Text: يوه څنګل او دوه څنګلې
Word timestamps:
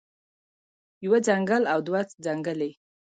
يوه 1.05 1.19
څنګل 1.27 1.63
او 1.73 1.79
دوه 1.87 2.01
څنګلې 2.25 2.71